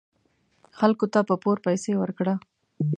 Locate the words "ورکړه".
1.97-2.33